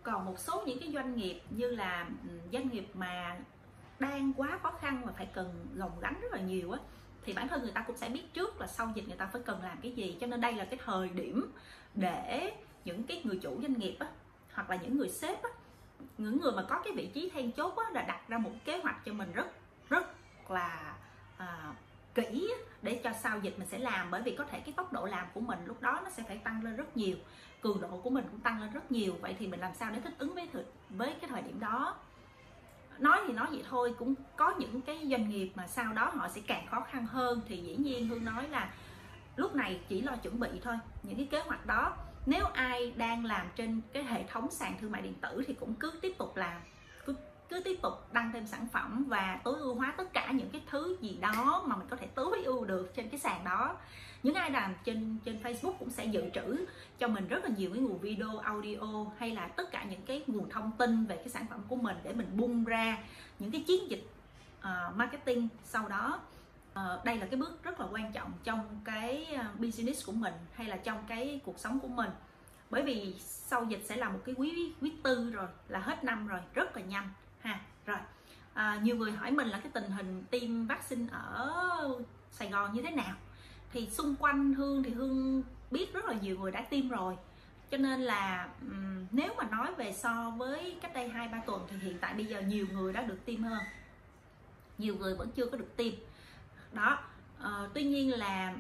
Còn 0.03 0.25
một 0.25 0.39
số 0.39 0.63
những 0.67 0.81
cái 0.81 0.93
doanh 0.93 1.17
nghiệp 1.17 1.41
như 1.51 1.71
là 1.71 2.07
doanh 2.53 2.69
nghiệp 2.69 2.87
mà 2.95 3.37
đang 3.99 4.33
quá 4.33 4.59
khó 4.63 4.73
khăn 4.81 5.03
và 5.07 5.13
phải 5.17 5.27
cần 5.27 5.67
gồng 5.75 6.01
gánh 6.01 6.21
rất 6.21 6.33
là 6.33 6.41
nhiều 6.41 6.73
á 6.73 6.79
thì 7.25 7.33
bản 7.33 7.49
thân 7.49 7.63
người 7.63 7.73
ta 7.73 7.85
cũng 7.87 7.97
sẽ 7.97 8.09
biết 8.09 8.35
trước 8.35 8.61
là 8.61 8.67
sau 8.67 8.93
dịch 8.95 9.09
người 9.09 9.17
ta 9.17 9.27
phải 9.27 9.43
cần 9.45 9.63
làm 9.63 9.79
cái 9.83 9.93
gì. 9.93 10.17
Cho 10.21 10.27
nên 10.27 10.41
đây 10.41 10.53
là 10.53 10.65
cái 10.65 10.81
thời 10.85 11.09
điểm 11.09 11.53
để 11.95 12.53
những 12.85 13.03
cái 13.03 13.23
người 13.25 13.39
chủ 13.43 13.59
doanh 13.63 13.73
nghiệp 13.73 13.97
á 13.99 14.07
hoặc 14.53 14.71
là 14.71 14.77
những 14.77 14.99
người 14.99 15.09
sếp 15.09 15.43
á 15.43 15.51
những 16.19 16.41
người 16.41 16.53
mà 16.53 16.63
có 16.63 16.81
cái 16.85 16.93
vị 16.93 17.11
trí 17.15 17.31
then 17.31 17.53
chốt 17.53 17.77
á 17.77 17.85
là 17.93 18.03
đặt 18.03 18.29
ra 18.29 18.39
một 18.39 18.51
kế 18.65 18.79
hoạch 18.79 19.05
cho 19.05 19.13
mình 19.13 19.33
rất 19.33 19.47
rất 19.89 20.07
là 20.51 20.95
à, 21.37 21.73
kỹ 22.15 22.55
để 22.83 23.01
cho 23.05 23.13
sau 23.23 23.39
dịch 23.39 23.59
mình 23.59 23.69
sẽ 23.69 23.79
làm. 23.79 24.11
Bởi 24.11 24.23
vì 24.23 24.37
có 24.37 24.45
thể 24.45 24.61
cái 24.61 24.75
tốc 24.77 24.93
độ 24.93 25.07
làm 25.07 25.27
của 25.35 25.41
mình 25.41 25.59
lúc 25.65 25.81
đó 25.81 26.01
nó 26.05 26.11
sẽ 26.11 26.23
phải 26.29 26.39
tăng 26.39 26.65
lên 26.65 26.77
rất 26.77 26.97
nhiều 26.97 27.17
cường 27.61 27.81
độ 27.81 28.01
của 28.03 28.11
mình 28.11 28.25
cũng 28.31 28.41
tăng 28.41 28.61
lên 28.61 28.73
rất 28.73 28.93
nhiều. 28.93 29.15
Vậy 29.21 29.37
thì 29.39 29.47
mình 29.47 29.61
làm 29.61 29.75
sao 29.75 29.91
để 29.91 30.01
thích 30.01 30.15
ứng 30.19 30.35
với 30.35 30.49
thời, 30.53 30.65
với 30.91 31.15
cái 31.21 31.31
thời 31.31 31.43
điểm 31.43 31.61
đó? 31.61 31.97
Nói 33.01 33.21
thì 33.27 33.33
nói 33.33 33.47
vậy 33.51 33.65
thôi, 33.71 33.95
cũng 33.99 34.15
có 34.37 34.55
những 34.59 34.81
cái 34.81 35.07
doanh 35.11 35.29
nghiệp 35.29 35.51
mà 35.55 35.67
sau 35.67 35.93
đó 35.93 36.13
họ 36.15 36.29
sẽ 36.29 36.41
càng 36.47 36.67
khó 36.67 36.81
khăn 36.91 37.07
hơn. 37.07 37.41
Thì 37.49 37.57
dĩ 37.57 37.77
nhiên 37.77 38.09
hương 38.09 38.25
nói 38.25 38.49
là 38.49 38.71
lúc 39.37 39.55
này 39.55 39.81
chỉ 39.89 40.03
lo 40.03 40.17
chuẩn 40.17 40.41
bị 40.41 40.49
thôi, 40.63 40.75
những 41.03 41.17
cái 41.17 41.29
kế 41.31 41.41
hoạch 41.41 41.67
đó. 41.67 41.97
Nếu 42.27 42.45
ai 42.45 42.93
đang 42.97 43.25
làm 43.25 43.47
trên 43.57 43.81
cái 43.93 44.05
hệ 44.05 44.25
thống 44.29 44.51
sàn 44.51 44.75
thương 44.81 44.93
mại 44.93 45.03
điện 45.03 45.15
tử 45.21 45.43
thì 45.47 45.55
cũng 45.55 45.75
cứ 45.75 45.93
tiếp 46.03 46.15
tục 46.19 46.37
làm 46.37 46.61
cứ 47.51 47.61
tiếp 47.61 47.79
tục 47.83 48.13
đăng 48.13 48.33
thêm 48.33 48.47
sản 48.47 48.67
phẩm 48.73 49.05
và 49.09 49.41
tối 49.45 49.59
ưu 49.59 49.75
hóa 49.75 49.95
tất 49.97 50.13
cả 50.13 50.31
những 50.33 50.51
cái 50.51 50.63
thứ 50.71 50.97
gì 51.01 51.19
đó 51.21 51.65
mà 51.67 51.77
mình 51.77 51.87
có 51.91 51.97
thể 51.97 52.07
tối 52.07 52.43
ưu 52.45 52.65
được 52.65 52.95
trên 52.95 53.09
cái 53.09 53.21
sàn 53.21 53.45
đó. 53.45 53.77
Những 54.23 54.35
ai 54.35 54.51
làm 54.51 54.75
trên 54.85 55.19
trên 55.25 55.39
Facebook 55.43 55.73
cũng 55.79 55.91
sẽ 55.91 56.05
dự 56.05 56.31
trữ 56.35 56.67
cho 56.99 57.09
mình 57.09 57.29
rất 57.29 57.45
là 57.45 57.51
nhiều 57.57 57.71
cái 57.73 57.83
nguồn 57.83 57.99
video 57.99 58.39
audio 58.39 59.07
hay 59.19 59.31
là 59.31 59.49
tất 59.49 59.71
cả 59.71 59.85
những 59.85 60.03
cái 60.03 60.25
nguồn 60.27 60.51
thông 60.51 60.73
tin 60.79 61.05
về 61.05 61.17
cái 61.17 61.29
sản 61.29 61.47
phẩm 61.51 61.61
của 61.69 61.77
mình 61.77 61.97
để 62.03 62.13
mình 62.13 62.27
bung 62.37 62.65
ra 62.65 62.99
những 63.39 63.51
cái 63.51 63.65
chiến 63.67 63.91
dịch 63.91 64.11
uh, 64.59 64.97
marketing 64.97 65.49
sau 65.65 65.89
đó. 65.89 66.21
Uh, 66.73 67.05
đây 67.05 67.19
là 67.19 67.27
cái 67.27 67.41
bước 67.41 67.63
rất 67.63 67.81
là 67.81 67.87
quan 67.93 68.13
trọng 68.13 68.33
trong 68.45 68.81
cái 68.85 69.25
ờ, 69.25 69.45
business 69.59 70.07
của 70.07 70.13
mình 70.13 70.35
hay 70.55 70.67
là 70.67 70.77
trong 70.77 71.05
cái 71.09 71.41
cuộc 71.45 71.59
sống 71.59 71.81
của 71.81 71.89
mình. 71.89 72.11
Bởi 72.71 72.83
vì 72.83 73.15
sau 73.19 73.65
dịch 73.65 73.83
sẽ 73.85 73.97
là 73.97 74.09
một 74.09 74.21
cái 74.25 74.35
quý 74.39 74.73
quý 74.81 74.93
tư 75.03 75.31
rồi 75.31 75.47
là 75.69 75.79
hết 75.79 76.05
năm 76.05 76.27
rồi 76.27 76.41
rất 76.55 76.77
là 76.77 76.83
nhanh 76.83 77.09
rồi. 77.91 77.99
À, 78.55 78.81
nhiều 78.83 78.97
người 78.97 79.13
hỏi 79.13 79.31
mình 79.31 79.49
là 79.49 79.61
cái 79.61 79.71
tình 79.75 79.91
hình 79.91 80.25
tiêm 80.31 80.67
vaccine 80.67 81.07
ở 81.13 82.01
Sài 82.31 82.49
Gòn 82.49 82.73
như 82.73 82.83
thế 82.83 82.91
nào? 82.91 83.17
Thì 83.73 83.89
xung 83.91 84.15
quanh 84.17 84.55
Hương 84.55 84.83
thì 84.83 84.91
Hương 84.91 85.43
biết 85.71 85.93
rất 85.95 86.05
là 86.05 86.15
nhiều 86.15 86.39
người 86.39 86.53
đã 86.53 86.63
tiêm 86.63 86.89
rồi. 86.89 87.17
Cho 87.71 87.77
nên 87.77 88.01
là 88.01 88.49
nếu 89.11 89.35
mà 89.37 89.45
nói 89.45 89.75
về 89.75 89.93
so 89.93 90.31
với 90.31 90.79
cách 90.83 90.95
đây 90.95 91.09
hai 91.09 91.29
ba 91.29 91.43
tuần 91.47 91.67
thì 91.69 91.77
hiện 91.79 91.99
tại 92.01 92.15
bây 92.15 92.25
giờ 92.25 92.41
nhiều 92.41 92.67
người 92.73 92.93
đã 92.93 93.03
được 93.03 93.19
tiêm 93.25 93.43
hơn. 93.43 93.63
Nhiều 94.79 94.97
người 94.97 95.15
vẫn 95.15 95.31
chưa 95.31 95.47
có 95.47 95.57
được 95.57 95.77
tiêm. 95.77 95.93
Đó 96.73 96.99
à, 97.43 97.69
tuy 97.75 97.85
nhiên 97.85 98.19
là 98.19 98.55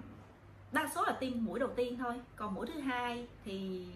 đa 0.73 0.91
số 0.94 1.05
là 1.05 1.12
tiêm 1.12 1.44
mũi 1.44 1.59
đầu 1.59 1.71
tiên 1.77 1.99
thôi. 1.99 2.21
Còn 2.37 2.55
mũi 2.55 2.67
thứ 2.67 2.81
hai 2.81 3.29
thì 3.44 3.87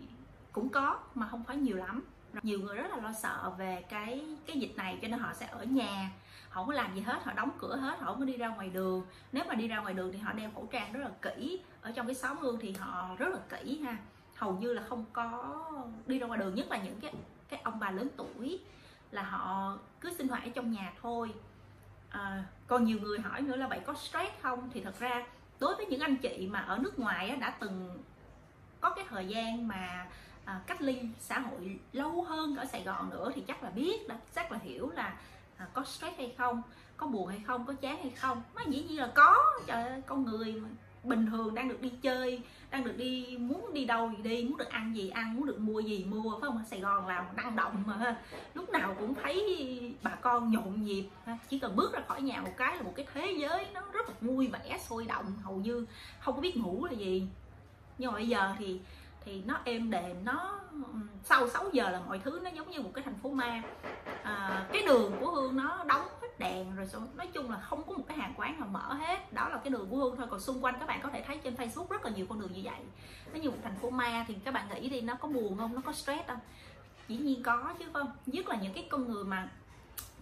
cũng 0.52 0.68
có 0.68 0.98
mà 1.14 1.28
không 1.28 1.44
phải 1.44 1.56
nhiều 1.56 1.76
lắm 1.76 2.02
nhiều 2.42 2.60
người 2.60 2.76
rất 2.76 2.90
là 2.90 2.96
lo 2.96 3.12
sợ 3.12 3.52
về 3.58 3.84
cái 3.88 4.24
cái 4.46 4.60
dịch 4.60 4.76
này 4.76 4.98
cho 5.02 5.08
nên 5.08 5.20
họ 5.20 5.32
sẽ 5.32 5.46
ở 5.46 5.64
nhà. 5.64 6.10
Họ 6.48 6.60
không 6.60 6.66
có 6.66 6.72
làm 6.72 6.94
gì 6.94 7.00
hết 7.00 7.24
họ 7.24 7.32
đóng 7.32 7.50
cửa 7.58 7.76
hết 7.76 7.98
họ 7.98 8.06
không 8.06 8.18
có 8.18 8.24
đi 8.24 8.36
ra 8.36 8.48
ngoài 8.48 8.70
đường. 8.70 9.06
Nếu 9.32 9.44
mà 9.48 9.54
đi 9.54 9.68
ra 9.68 9.80
ngoài 9.80 9.94
đường 9.94 10.12
thì 10.12 10.18
họ 10.18 10.32
đeo 10.32 10.50
khẩu 10.54 10.68
trang 10.72 10.92
rất 10.92 11.00
là 11.00 11.10
kỹ. 11.22 11.60
Ở 11.80 11.92
trong 11.92 12.06
cái 12.06 12.14
xóm 12.14 12.38
hương 12.38 12.58
thì 12.60 12.72
họ 12.72 13.10
rất 13.18 13.28
là 13.28 13.38
kỹ 13.48 13.80
ha. 13.84 13.96
Hầu 14.36 14.52
như 14.52 14.72
là 14.72 14.82
không 14.88 15.04
có 15.12 15.54
đi 16.06 16.18
ra 16.18 16.26
ngoài 16.26 16.38
đường 16.38 16.54
nhất 16.54 16.70
là 16.70 16.76
những 16.76 17.00
cái 17.00 17.12
cái 17.48 17.60
ông 17.64 17.78
bà 17.78 17.90
lớn 17.90 18.08
tuổi 18.16 18.60
là 19.10 19.22
họ 19.22 19.78
cứ 20.00 20.14
sinh 20.18 20.28
hoạt 20.28 20.44
ở 20.44 20.50
trong 20.54 20.72
nhà 20.72 20.92
thôi. 21.02 21.34
À, 22.10 22.44
còn 22.66 22.84
nhiều 22.84 22.98
người 23.00 23.18
hỏi 23.18 23.40
nữa 23.40 23.56
là 23.56 23.66
vậy 23.68 23.80
có 23.86 23.94
stress 23.94 24.32
không? 24.42 24.70
Thì 24.74 24.80
thật 24.80 24.98
ra 24.98 25.26
đối 25.60 25.76
với 25.76 25.86
những 25.86 26.00
anh 26.00 26.16
chị 26.16 26.48
mà 26.50 26.60
ở 26.60 26.78
nước 26.78 26.98
ngoài 26.98 27.36
đã 27.36 27.50
từng 27.60 27.98
có 28.80 28.90
cái 28.90 29.04
thời 29.08 29.26
gian 29.26 29.68
mà 29.68 30.06
à, 30.44 30.60
cách 30.66 30.82
ly 30.82 30.98
xã 31.20 31.38
hội 31.38 31.78
lâu 31.92 32.22
hơn 32.22 32.56
ở 32.56 32.64
Sài 32.64 32.82
Gòn 32.82 33.10
nữa 33.10 33.32
thì 33.34 33.42
chắc 33.46 33.62
là 33.62 33.70
biết 33.70 34.08
là 34.08 34.18
chắc 34.34 34.52
là 34.52 34.58
hiểu 34.62 34.90
là 34.90 35.16
à, 35.56 35.66
có 35.72 35.84
stress 35.84 36.16
hay 36.16 36.34
không 36.38 36.62
có 36.96 37.06
buồn 37.06 37.26
hay 37.26 37.40
không 37.46 37.66
có 37.66 37.72
chán 37.72 37.96
hay 38.02 38.10
không. 38.10 38.42
Nó 38.54 38.62
dĩ 38.68 38.84
nhiên 38.88 38.98
là 38.98 39.12
có 39.14 39.36
trời 39.66 39.82
ơi, 39.82 40.02
con 40.06 40.24
người 40.24 40.62
bình 41.04 41.26
thường 41.26 41.54
đang 41.54 41.68
được 41.68 41.80
đi 41.80 41.92
chơi 42.02 42.42
đang 42.70 42.84
được 42.84 42.96
đi 42.96 43.36
muốn 43.40 43.74
đi 43.74 43.84
đâu 43.84 44.10
thì 44.16 44.22
đi 44.22 44.44
muốn 44.44 44.56
được 44.56 44.68
ăn 44.68 44.96
gì 44.96 45.10
ăn 45.10 45.36
muốn 45.36 45.46
được 45.46 45.60
mua 45.60 45.80
gì 45.80 46.04
mua 46.04 46.30
phải 46.30 46.50
không? 46.50 46.64
Sài 46.70 46.80
Gòn 46.80 47.06
là 47.06 47.26
năng 47.36 47.56
động 47.56 47.82
mà 47.86 48.16
lúc 48.54 48.70
nào 48.70 48.96
cũng 48.98 49.14
thấy 49.14 49.94
bà 50.02 50.10
con 50.10 50.52
nhộn 50.52 50.84
nhịp. 50.84 51.08
Chỉ 51.48 51.58
cần 51.58 51.76
bước 51.76 51.92
ra 51.92 52.00
khỏi 52.08 52.22
nhà 52.22 52.40
một 52.40 52.52
cái 52.56 52.76
là 52.76 52.82
một 52.82 52.92
cái 52.96 53.06
thế 53.14 53.34
giới 53.38 53.66
nó 53.74 53.80
rất 53.92 54.08
là 54.08 54.14
vui 54.20 54.46
vẻ 54.46 54.78
sôi 54.88 55.04
động. 55.06 55.32
Hầu 55.42 55.56
như 55.56 55.86
không 56.20 56.34
có 56.34 56.40
biết 56.40 56.56
ngủ 56.56 56.84
là 56.84 56.92
gì. 56.92 57.26
Nhưng 57.98 58.12
mà 58.12 58.18
bây 58.18 58.28
giờ 58.28 58.54
thì 58.58 58.80
thì 59.24 59.42
nó 59.46 59.60
êm 59.64 59.90
đềm 59.90 60.24
nó 60.24 60.60
ừ, 60.72 60.78
sau 61.24 61.48
6 61.48 61.70
giờ 61.72 61.90
là 61.90 62.00
mọi 62.06 62.18
thứ 62.18 62.40
nó 62.44 62.50
giống 62.50 62.70
như 62.70 62.80
một 62.80 62.90
cái 62.94 63.04
thành 63.04 63.18
phố 63.22 63.30
ma. 63.30 63.62
À, 64.22 64.66
cái 64.72 64.82
đường 64.86 65.12
của 65.20 65.30
hương 65.30 65.56
nó 65.56 65.84
đóng 65.84 66.08
hết 66.22 66.38
đèn 66.38 66.76
rồi 66.76 66.86
nói 67.16 67.26
chung 67.26 67.50
là 67.50 67.60
không 67.60 67.82
có 67.82 67.92
một 67.92 68.04
cái 68.08 68.18
hàng 68.18 68.34
quán 68.36 68.60
nào 68.60 68.68
mở 68.68 68.94
hết. 68.94 69.32
Đó 69.32 69.48
là 69.48 69.56
cái 69.56 69.70
đường 69.70 69.86
của 69.90 69.96
hương 69.96 70.16
thôi. 70.16 70.26
Còn 70.30 70.40
xung 70.40 70.64
quanh 70.64 70.74
các 70.80 70.86
bạn 70.86 71.00
có 71.02 71.10
thể 71.10 71.24
thấy 71.26 71.38
trên 71.44 71.54
facebook 71.54 71.86
rất 71.90 72.04
là 72.04 72.10
nhiều 72.10 72.26
con 72.28 72.40
đường 72.40 72.52
như 72.52 72.60
vậy. 72.64 72.80
Nó 73.32 73.40
như 73.40 73.50
một 73.50 73.56
thành 73.62 73.76
phố 73.82 73.90
ma 73.90 74.24
thì 74.28 74.34
các 74.44 74.54
bạn 74.54 74.68
nghĩ 74.74 74.88
đi 74.88 75.00
nó 75.00 75.14
có 75.14 75.28
buồn 75.28 75.58
không? 75.58 75.74
Nó 75.74 75.80
có 75.84 75.92
stress 75.92 76.28
không? 76.28 76.38
Dĩ 77.08 77.16
nhiên 77.16 77.42
có 77.42 77.74
chứ 77.78 77.84
không? 77.92 78.12
Nhất 78.26 78.48
là 78.48 78.56
những 78.56 78.74
cái 78.74 78.86
con 78.90 79.12
người 79.12 79.24
mà 79.24 79.48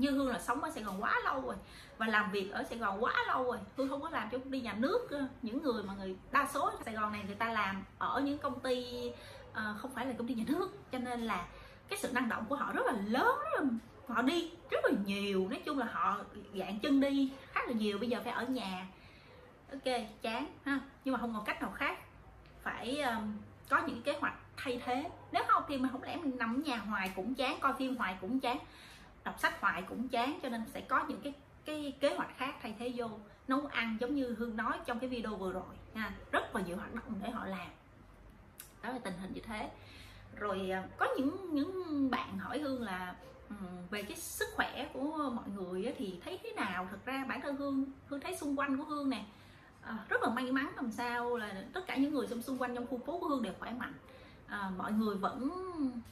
như 0.02 0.10
hương 0.10 0.28
là 0.28 0.38
sống 0.38 0.64
ở 0.64 0.70
sài 0.70 0.84
gòn 0.84 1.02
quá 1.02 1.20
lâu 1.24 1.40
rồi 1.40 1.54
và 1.98 2.06
làm 2.06 2.30
việc 2.30 2.52
ở 2.52 2.64
sài 2.64 2.78
gòn 2.78 3.04
quá 3.04 3.14
lâu 3.26 3.44
rồi. 3.44 3.58
Hương 3.76 3.88
không 3.88 4.02
có 4.02 4.10
làm 4.10 4.28
cho 4.30 4.38
công 4.38 4.50
ty 4.50 4.60
nhà 4.60 4.72
nước 4.72 5.08
những 5.42 5.62
người 5.62 5.82
mà 5.82 5.94
người 5.94 6.16
đa 6.30 6.48
số 6.54 6.66
ở 6.66 6.76
sài 6.84 6.94
gòn 6.94 7.12
này 7.12 7.22
người 7.26 7.34
ta 7.34 7.52
làm 7.52 7.84
ở 7.98 8.20
những 8.20 8.38
công 8.38 8.60
ty 8.60 9.10
uh, 9.50 9.56
không 9.78 9.90
phải 9.94 10.06
là 10.06 10.12
công 10.18 10.28
ty 10.28 10.34
nhà 10.34 10.44
nước. 10.48 10.70
Cho 10.92 10.98
nên 10.98 11.20
là 11.20 11.46
cái 11.88 11.98
sự 11.98 12.12
năng 12.12 12.28
động 12.28 12.44
của 12.48 12.56
họ 12.56 12.72
rất 12.72 12.86
là 12.86 12.92
lớn 12.92 13.38
rất 13.38 13.60
là 13.60 13.66
họ 14.08 14.22
đi 14.22 14.50
rất 14.70 14.84
là 14.84 14.90
nhiều. 15.06 15.48
Nói 15.48 15.62
chung 15.64 15.78
là 15.78 15.86
họ 15.92 16.16
dạng 16.54 16.78
chân 16.78 17.00
đi 17.00 17.32
khá 17.52 17.60
là 17.66 17.72
nhiều 17.72 17.98
bây 17.98 18.08
giờ 18.08 18.20
phải 18.24 18.32
ở 18.32 18.44
nhà. 18.44 18.86
Ok 19.72 19.94
chán 20.22 20.46
ha. 20.64 20.80
Nhưng 21.04 21.12
mà 21.12 21.20
không 21.20 21.34
còn 21.34 21.44
cách 21.44 21.62
nào 21.62 21.72
khác. 21.74 21.98
Phải 22.62 23.00
um, 23.00 23.38
có 23.68 23.82
những 23.86 24.02
kế 24.02 24.18
hoạch 24.20 24.34
thay 24.56 24.80
thế. 24.84 25.10
Nếu 25.32 25.42
không 25.48 25.62
thì 25.68 25.78
mình 25.78 25.92
không 25.92 26.02
lẽ 26.02 26.16
mình 26.16 26.38
nằm 26.38 26.54
ở 26.54 26.58
nhà 26.64 26.76
hoài 26.76 27.12
cũng 27.16 27.34
chán 27.34 27.58
coi 27.60 27.72
phim 27.72 27.96
hoài 27.96 28.16
cũng 28.20 28.40
chán 28.40 28.58
đọc 29.24 29.40
sách 29.40 29.60
hoài 29.60 29.82
cũng 29.82 30.08
chán, 30.08 30.38
cho 30.42 30.48
nên 30.48 30.62
sẽ 30.74 30.80
có 30.80 31.04
những 31.08 31.20
cái 31.20 31.34
cái 31.64 31.96
kế 32.00 32.14
hoạch 32.14 32.38
khác 32.38 32.54
thay 32.62 32.74
thế 32.78 32.92
vô. 32.96 33.06
Nấu 33.48 33.66
ăn 33.66 33.96
giống 34.00 34.14
như 34.14 34.34
hương 34.38 34.56
nói 34.56 34.78
trong 34.86 34.98
cái 34.98 35.08
video 35.08 35.36
vừa 35.36 35.52
rồi 35.52 35.74
nha 35.94 36.14
rất 36.32 36.56
là 36.56 36.62
nhiều 36.62 36.76
hoạt 36.76 36.94
động 36.94 37.20
để 37.22 37.30
họ 37.30 37.46
làm. 37.46 37.68
Đó 38.82 38.92
là 38.92 38.98
tình 38.98 39.14
hình 39.20 39.32
như 39.34 39.40
thế. 39.40 39.70
Rồi 40.36 40.70
à, 40.70 40.88
có 40.96 41.06
những 41.16 41.54
những 41.54 42.10
bạn 42.10 42.38
hỏi 42.38 42.58
hương 42.58 42.82
là 42.82 43.14
về 43.90 44.02
cái 44.02 44.16
sức 44.16 44.48
khỏe 44.56 44.88
của 44.92 45.30
mọi 45.34 45.48
người 45.56 45.94
thì 45.98 46.20
thấy 46.24 46.38
thế 46.42 46.52
nào? 46.52 46.88
Thật 46.90 46.98
ra 47.04 47.24
bản 47.28 47.40
thân 47.40 47.56
hương 47.56 47.84
hương 48.08 48.20
thấy 48.20 48.36
xung 48.36 48.58
quanh 48.58 48.76
của 48.76 48.84
hương 48.84 49.10
nè 49.10 49.24
à, 49.82 49.98
rất 50.08 50.22
là 50.22 50.30
may 50.30 50.52
mắn 50.52 50.72
làm 50.76 50.90
sao 50.90 51.36
là 51.36 51.64
tất 51.72 51.86
cả 51.86 51.96
những 51.96 52.14
người 52.14 52.26
xung 52.26 52.58
quanh 52.58 52.74
trong 52.74 52.86
khu 52.86 52.98
phố 52.98 53.18
của 53.18 53.28
hương 53.28 53.42
đều 53.42 53.52
khỏe 53.58 53.72
mạnh. 53.72 53.94
À, 54.46 54.70
mọi 54.76 54.92
người 54.92 55.16
vẫn 55.16 55.50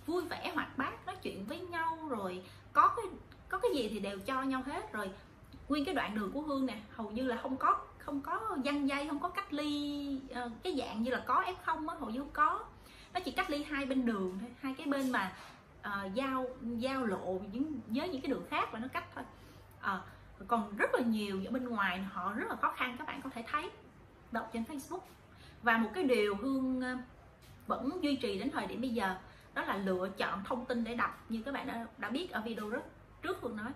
vui 0.06 0.24
vẻ 0.24 0.52
hoạt 0.54 0.78
bát 0.78 1.06
nói 1.20 1.24
chuyện 1.32 1.44
với 1.44 1.60
nhau 1.60 1.98
rồi 2.08 2.42
có 2.72 2.88
cái 2.88 3.04
có 3.48 3.58
cái 3.58 3.70
gì 3.74 3.88
thì 3.88 4.00
đều 4.00 4.18
cho 4.20 4.42
nhau 4.42 4.62
hết. 4.66 4.92
Rồi 4.92 5.10
nguyên 5.68 5.84
cái 5.84 5.94
đoạn 5.94 6.14
đường 6.14 6.32
của 6.32 6.40
hương 6.40 6.66
nè 6.66 6.78
hầu 6.90 7.10
như 7.10 7.24
là 7.24 7.36
không 7.36 7.56
có 7.56 7.76
không 7.98 8.20
có 8.20 8.56
dăng 8.64 8.88
dây 8.88 9.08
không 9.08 9.20
có 9.20 9.28
cách 9.28 9.52
ly 9.52 10.20
ờ, 10.34 10.50
cái 10.62 10.76
dạng 10.78 11.02
như 11.02 11.10
là 11.10 11.24
có 11.26 11.42
f 11.42 11.54
không 11.64 11.88
á 11.88 11.96
hầu 12.00 12.10
như 12.10 12.18
không 12.18 12.30
có. 12.32 12.64
Nó 13.14 13.20
chỉ 13.20 13.30
cách 13.30 13.50
ly 13.50 13.64
hai 13.64 13.86
bên 13.86 14.06
đường 14.06 14.38
thôi 14.40 14.50
hai 14.60 14.74
cái 14.74 14.86
bên 14.86 15.10
mà 15.10 15.32
uh, 15.80 16.14
giao 16.14 16.46
giao 16.62 17.04
lộ 17.04 17.40
những 17.52 17.80
với 17.86 18.08
những 18.08 18.22
cái 18.22 18.30
đường 18.30 18.46
khác 18.50 18.74
là 18.74 18.80
nó 18.80 18.88
cách 18.92 19.04
thôi. 19.14 19.24
À, 19.80 20.00
còn 20.48 20.76
rất 20.76 20.94
là 20.94 21.00
nhiều 21.00 21.40
ở 21.46 21.50
bên 21.50 21.68
ngoài 21.68 21.98
họ 21.98 22.32
rất 22.32 22.48
là 22.48 22.56
khó 22.56 22.72
khăn 22.76 22.96
các 22.98 23.06
bạn 23.06 23.20
có 23.22 23.30
thể 23.30 23.44
thấy 23.46 23.70
đọc 24.32 24.50
trên 24.52 24.62
Facebook. 24.62 25.00
Và 25.62 25.76
một 25.76 25.90
cái 25.94 26.04
điều 26.04 26.36
hương 26.36 26.82
vẫn 27.66 27.98
duy 28.02 28.16
trì 28.16 28.38
đến 28.38 28.50
thời 28.50 28.66
điểm 28.66 28.80
bây 28.80 28.90
giờ 28.90 29.16
đó 29.54 29.62
là 29.62 29.76
lựa 29.76 30.08
chọn 30.08 30.44
thông 30.44 30.66
tin 30.66 30.84
để 30.84 30.94
đọc 30.94 31.24
như 31.28 31.42
các 31.42 31.54
bạn 31.54 31.66
đã, 31.66 31.86
đã 31.98 32.10
biết 32.10 32.30
ở 32.30 32.40
video 32.40 32.68
rất 32.68 32.82
trước 33.22 33.42
vừa 33.42 33.52
nói 33.52 33.72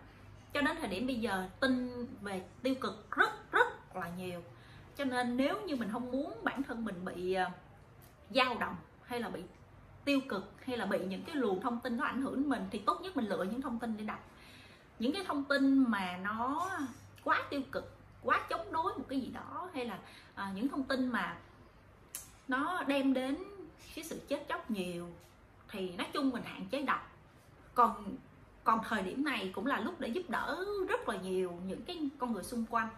cho 0.52 0.61
đến 0.61 0.76
thời 0.81 0.88
điểm 0.88 1.07
bây 1.07 1.16
giờ 1.16 1.49
tin 1.61 2.07
về 2.23 2.43
tiêu 2.62 2.75
cực 2.75 3.11
rất 3.11 3.52
rất 3.52 3.97
là 3.97 4.11
nhiều. 4.19 4.43
Cho 4.97 5.04
nên 5.04 5.37
nếu 5.37 5.61
như 5.66 5.76
mình 5.76 5.88
không 5.93 6.12
muốn 6.12 6.35
bản 6.43 6.62
thân 6.62 6.85
mình 6.85 7.04
bị 7.04 7.35
ờ, 7.35 7.50
dao 8.31 8.54
động 8.61 8.76
hay 9.04 9.21
là 9.21 9.28
bị 9.28 9.43
tiêu 10.04 10.21
cực 10.28 10.52
hay 10.66 10.76
là 10.76 10.87
bị 10.87 10.99
những 10.99 11.23
cái 11.23 11.37
luồng 11.37 11.61
thông 11.61 11.81
tin 11.81 11.97
nó 11.97 12.04
ảnh 12.04 12.23
hưởng 12.23 12.35
đến 12.35 12.49
mình 12.49 12.64
thì 12.71 12.78
tốt 12.78 13.00
nhất 13.00 13.16
mình 13.16 13.28
lựa 13.28 13.43
những 13.43 13.62
thông 13.62 13.78
tin 13.78 13.97
để 13.97 14.04
đọc. 14.04 14.31
Những 14.99 15.12
cái 15.12 15.25
thông 15.25 15.45
tin 15.45 15.90
mà 15.90 16.19
nó 16.23 16.71
quá 17.25 17.43
tiêu 17.50 17.61
cực 17.73 17.97
quá 18.23 18.40
chống 18.50 18.73
đối 18.73 18.95
một 18.95 19.04
cái 19.09 19.21
gì 19.21 19.31
đó 19.31 19.71
hay 19.75 19.87
là 19.87 19.99
à, 20.35 20.52
những 20.54 20.69
thông 20.69 20.85
tin 20.85 21.09
mà 21.09 21.37
nó 22.49 22.85
đem 22.87 23.14
đến 23.14 23.37
cái 23.95 24.04
sự 24.04 24.21
chết 24.28 24.45
chóc 24.49 24.71
nhiều 24.71 25.09
thì 25.75 25.93
nói 25.99 26.07
chung 26.12 26.31
mình 26.31 26.43
hạn 26.45 26.66
chế 26.71 26.83
đọc. 26.83 27.11
Còn 27.75 28.16
còn 28.64 28.81
thời 28.88 29.02
điểm 29.02 29.25
này 29.25 29.50
cũng 29.54 29.66
là 29.66 29.81
lúc 29.81 30.00
để 30.00 30.09
giúp 30.09 30.23
đỡ 30.28 30.64
rất 30.88 31.09
là 31.09 31.16
nhiều 31.16 31.52
những 31.66 31.83
cái 31.83 32.09
con 32.19 32.33
người 32.33 32.43
xung 32.43 32.64
quanh. 32.71 32.88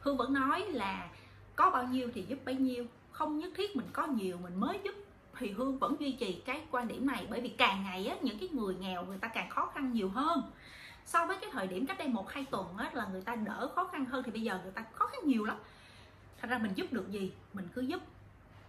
Hương 0.00 0.16
vẫn 0.16 0.32
nói 0.32 0.66
là 0.68 1.08
có 1.56 1.70
bao 1.70 1.84
nhiêu 1.84 2.10
thì 2.14 2.24
giúp 2.28 2.38
bấy 2.44 2.54
nhiêu 2.54 2.86
không 3.12 3.38
nhất 3.38 3.52
thiết 3.56 3.76
mình 3.76 3.86
có 3.92 4.06
nhiều 4.06 4.38
mình 4.42 4.60
mới 4.60 4.78
giúp. 4.84 4.94
Thì 5.38 5.50
hương 5.50 5.78
vẫn 5.78 5.96
duy 6.00 6.12
trì 6.12 6.32
cái 6.32 6.62
quan 6.70 6.88
điểm 6.88 7.06
này 7.06 7.26
bởi 7.30 7.40
vì 7.40 7.48
càng 7.48 7.84
ngày 7.84 8.06
á, 8.06 8.16
những 8.22 8.38
cái 8.38 8.48
người 8.48 8.74
nghèo 8.74 9.04
người 9.04 9.18
ta 9.18 9.28
càng 9.28 9.50
khó 9.50 9.70
khăn 9.74 9.92
nhiều 9.92 10.08
hơn. 10.08 10.42
So 11.06 11.26
với 11.26 11.36
cái 11.40 11.50
thời 11.52 11.66
điểm 11.66 11.86
cách 11.86 11.98
đây 11.98 12.08
một 12.08 12.30
hai 12.30 12.44
tuần 12.50 12.76
á, 12.76 12.90
là 12.92 13.08
người 13.12 13.22
ta 13.22 13.34
đỡ 13.36 13.70
khó 13.74 13.88
khăn 13.92 14.04
hơn 14.04 14.22
thì 14.22 14.30
bây 14.30 14.42
giờ 14.42 14.60
người 14.62 14.72
ta 14.72 14.84
khó 14.92 15.06
khăn 15.06 15.20
nhiều 15.24 15.44
lắm. 15.44 15.56
Thành 16.40 16.50
ra 16.50 16.58
mình 16.58 16.72
giúp 16.74 16.92
được 16.92 17.10
gì? 17.10 17.32
Mình 17.52 17.68
cứ 17.74 17.80
giúp 17.80 18.02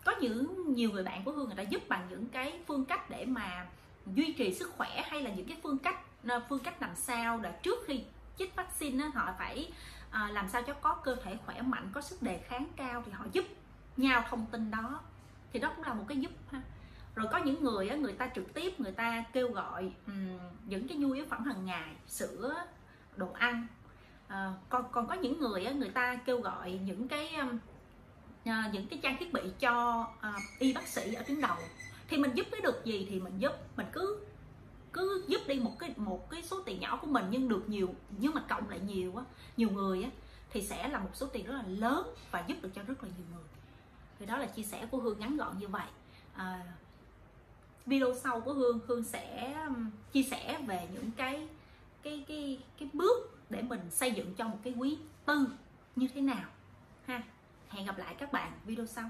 có 0.06 0.14
những 0.22 0.74
nhiều 0.76 0.92
người 0.92 1.04
bạn 1.04 1.24
của 1.24 1.32
hương 1.32 1.46
người 1.46 1.56
ta 1.56 1.64
giúp 1.64 1.82
bằng 1.90 2.08
những 2.10 2.30
cái 2.30 2.60
phương 2.68 2.86
cách 2.86 3.10
để 3.10 3.26
mà 3.26 3.66
duy 4.06 4.34
trì 4.34 4.54
sức 4.54 4.74
khỏe 4.78 5.04
hay 5.10 5.22
là 5.22 5.32
những 5.34 5.48
cái 5.48 5.58
phương 5.64 5.78
cách 5.78 6.00
ờ, 6.28 6.42
phương 6.50 6.60
cách 6.60 6.82
làm 6.82 6.96
sao 6.96 7.40
để 7.40 7.52
trước 7.64 7.80
khi 7.88 8.04
chích 8.38 8.56
vaccine 8.56 9.06
họ 9.14 9.34
phải 9.38 9.72
à, 10.10 10.30
làm 10.34 10.50
sao 10.50 10.62
cho 10.62 10.74
có 10.74 10.94
cơ 10.94 11.16
thể 11.16 11.38
khỏe 11.46 11.62
mạnh 11.62 11.90
có 11.94 12.02
sức 12.02 12.22
đề 12.22 12.38
kháng 12.38 12.66
cao 12.76 13.04
thì 13.06 13.12
họ 13.12 13.26
giúp 13.32 13.46
nhau 13.98 14.26
thông 14.30 14.46
tin 14.52 14.72
đó. 14.72 15.00
Thì 15.54 15.60
đó 15.60 15.72
cũng 15.76 15.86
là 15.86 15.94
một 15.94 16.06
cái 16.08 16.18
giúp 16.18 16.32
ha. 16.52 16.62
Rồi 17.16 17.28
có 17.32 17.38
những 17.38 17.64
người 17.64 17.90
người 17.90 18.14
ta 18.14 18.30
trực 18.36 18.54
tiếp 18.54 18.80
người 18.80 18.92
ta 18.92 19.24
kêu 19.34 19.52
gọi 19.52 19.92
những 20.66 20.88
cái 20.88 20.98
nhu 20.98 21.12
yếu 21.12 21.26
phẩm 21.30 21.44
hàng 21.44 21.66
ngày 21.66 21.96
sữa 22.08 22.56
đồ 23.16 23.28
ăn. 23.34 23.68
À, 24.28 24.54
còn 24.70 24.86
còn 24.92 25.08
có 25.08 25.14
những 25.14 25.40
người 25.40 25.66
người 25.66 25.90
ta 25.90 26.16
kêu 26.16 26.42
gọi 26.42 26.80
những 26.86 27.08
cái 27.08 27.38
À, 28.46 28.70
những 28.74 28.88
cái 28.88 29.00
trang 29.04 29.18
thiết 29.20 29.34
bị 29.34 29.42
cho 29.60 30.06
uh, 30.20 30.60
y 30.60 30.74
bác 30.74 30.88
sĩ 30.88 31.14
ở 31.14 31.24
tuyến 31.24 31.42
đầu. 31.42 31.58
Thì 32.08 32.18
mình 32.18 32.32
giúp 32.34 32.48
cái 32.52 32.62
được 32.62 32.86
gì 32.86 33.08
thì 33.10 33.20
mình 33.20 33.40
giúp 33.40 33.52
mình 33.78 33.88
cứ 33.94 34.26
cứ 34.94 35.26
giúp 35.28 35.42
đi 35.48 35.56
một 35.60 35.80
cái 35.80 35.94
một 35.98 36.30
cái 36.30 36.44
số 36.44 36.62
tiền 36.66 36.80
nhỏ 36.80 36.98
của 37.02 37.08
mình 37.08 37.26
nhưng 37.30 37.50
được 37.50 37.70
nhiều 37.70 37.96
nhưng 38.18 38.34
mà 38.34 38.42
cộng 38.50 38.70
lại 38.70 38.80
nhiều 38.88 39.16
á 39.16 39.24
nhiều 39.58 39.70
người 39.70 40.04
á 40.04 40.10
thì 40.50 40.62
sẽ 40.62 40.88
là 40.88 41.00
một 41.00 41.10
số 41.14 41.26
tiền 41.26 41.46
rất 41.46 41.54
là 41.54 41.64
lớn 41.68 42.08
và 42.32 42.44
giúp 42.48 42.56
được 42.62 42.70
cho 42.76 42.82
rất 42.84 43.04
là 43.04 43.10
nhiều 43.18 43.26
người. 43.34 43.44
Thì 44.20 44.26
đó 44.26 44.38
là 44.38 44.46
chia 44.46 44.64
sẻ 44.64 44.86
của 44.92 44.98
hương 44.98 45.20
ngắn 45.20 45.38
gọn 45.38 45.60
như 45.60 45.68
vậy. 45.68 45.88
À, 46.36 46.64
video 47.86 48.14
sau 48.14 48.42
của 48.42 48.54
hương 48.54 48.80
hương 48.88 49.04
sẽ 49.04 49.54
um, 49.68 49.92
chia 50.12 50.24
sẻ 50.24 50.60
về 50.68 50.88
những 50.94 51.12
cái 51.12 51.48
cái 52.04 52.26
cái 52.28 52.60
cái 52.80 52.90
bước 52.94 53.38
để 53.50 53.62
mình 53.62 53.82
xây 53.92 54.12
dựng 54.12 54.34
cho 54.34 54.48
một 54.48 54.58
cái 54.64 54.74
quý 54.78 54.98
tư 55.26 55.48
như 55.96 56.08
thế 56.16 56.22
nào 56.22 56.50
hẹn 57.76 57.86
gặp 57.86 57.98
lại 57.98 58.16
các 58.18 58.32
bạn 58.32 58.52
video 58.66 58.86
sau. 58.86 59.10